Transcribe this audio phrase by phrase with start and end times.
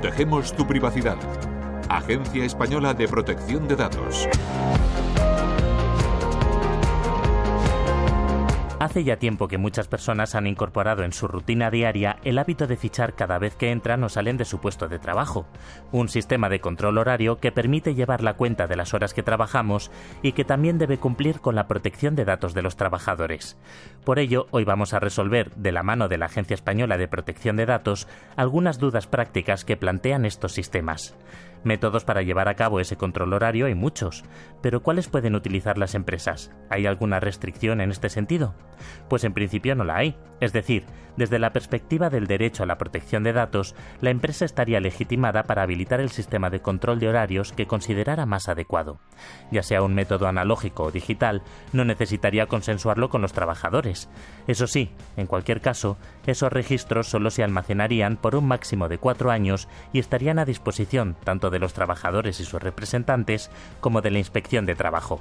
[0.00, 1.16] Protegemos tu privacidad.
[1.88, 4.28] Agencia Española de Protección de Datos.
[8.80, 12.76] Hace ya tiempo que muchas personas han incorporado en su rutina diaria el hábito de
[12.76, 15.48] fichar cada vez que entran o salen de su puesto de trabajo,
[15.90, 19.90] un sistema de control horario que permite llevar la cuenta de las horas que trabajamos
[20.22, 23.58] y que también debe cumplir con la protección de datos de los trabajadores.
[24.04, 27.56] Por ello, hoy vamos a resolver, de la mano de la Agencia Española de Protección
[27.56, 31.16] de Datos, algunas dudas prácticas que plantean estos sistemas.
[31.64, 34.24] Métodos para llevar a cabo ese control horario hay muchos,
[34.62, 36.52] pero ¿cuáles pueden utilizar las empresas?
[36.70, 38.54] ¿Hay alguna restricción en este sentido?
[39.08, 40.16] Pues en principio no la hay.
[40.40, 40.84] Es decir,
[41.16, 45.62] desde la perspectiva del derecho a la protección de datos, la empresa estaría legitimada para
[45.62, 49.00] habilitar el sistema de control de horarios que considerara más adecuado.
[49.50, 54.08] Ya sea un método analógico o digital, no necesitaría consensuarlo con los trabajadores.
[54.46, 59.32] Eso sí, en cualquier caso, esos registros solo se almacenarían por un máximo de cuatro
[59.32, 64.18] años y estarían a disposición tanto de los trabajadores y sus representantes como de la
[64.18, 65.20] inspección de trabajo.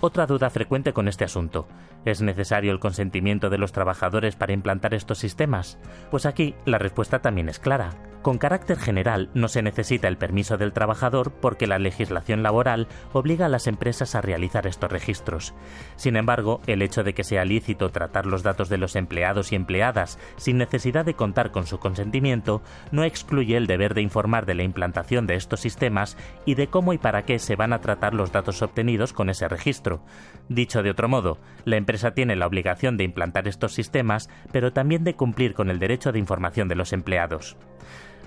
[0.00, 1.66] Otra duda frecuente con este asunto.
[2.04, 5.78] ¿Es necesario el consentimiento de los trabajadores para implantar estos sistemas?
[6.10, 7.90] Pues aquí la respuesta también es clara.
[8.24, 13.44] Con carácter general, no se necesita el permiso del trabajador porque la legislación laboral obliga
[13.44, 15.52] a las empresas a realizar estos registros.
[15.96, 19.56] Sin embargo, el hecho de que sea lícito tratar los datos de los empleados y
[19.56, 24.54] empleadas sin necesidad de contar con su consentimiento no excluye el deber de informar de
[24.54, 28.14] la implantación de estos sistemas y de cómo y para qué se van a tratar
[28.14, 30.02] los datos obtenidos con ese registro.
[30.48, 31.36] Dicho de otro modo,
[31.66, 35.78] la empresa tiene la obligación de implantar estos sistemas, pero también de cumplir con el
[35.78, 37.58] derecho de información de los empleados.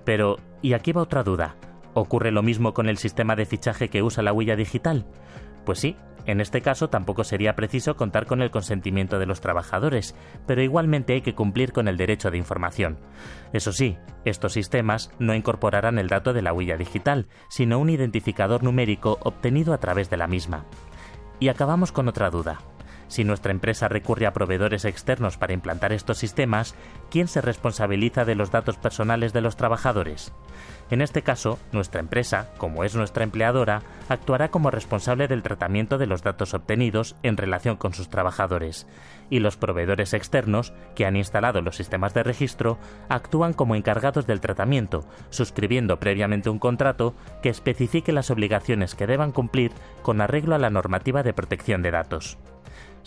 [0.07, 1.57] Pero, y aquí va otra duda.
[1.93, 5.05] ¿Ocurre lo mismo con el sistema de fichaje que usa la huella digital?
[5.65, 10.15] Pues sí, en este caso tampoco sería preciso contar con el consentimiento de los trabajadores,
[10.45, 12.97] pero igualmente hay que cumplir con el derecho de información.
[13.51, 18.63] Eso sí, estos sistemas no incorporarán el dato de la huella digital, sino un identificador
[18.63, 20.63] numérico obtenido a través de la misma.
[21.41, 22.59] Y acabamos con otra duda.
[23.07, 26.75] Si nuestra empresa recurre a proveedores externos para implantar estos sistemas,
[27.09, 30.33] ¿quién se responsabiliza de los datos personales de los trabajadores?
[30.89, 36.07] En este caso, nuestra empresa, como es nuestra empleadora, actuará como responsable del tratamiento de
[36.07, 38.87] los datos obtenidos en relación con sus trabajadores,
[39.29, 42.77] y los proveedores externos, que han instalado los sistemas de registro,
[43.09, 49.31] actúan como encargados del tratamiento, suscribiendo previamente un contrato que especifique las obligaciones que deban
[49.31, 52.37] cumplir con arreglo a la normativa de protección de datos.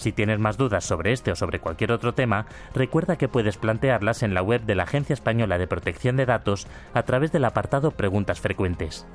[0.01, 4.23] Si tienes más dudas sobre este o sobre cualquier otro tema, recuerda que puedes plantearlas
[4.23, 7.91] en la web de la Agencia Española de Protección de Datos a través del apartado
[7.91, 9.07] Preguntas Frecuentes.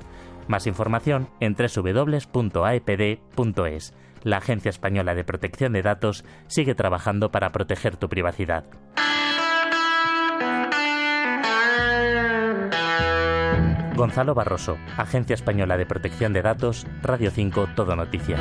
[0.46, 2.34] Más información en www.aepd.es.
[4.22, 8.62] La Agencia Española de Protección de Datos sigue trabajando para proteger tu privacidad.
[13.96, 18.40] Gonzalo Barroso, Agencia Española de Protección de Datos, Radio 5, Todo Noticias.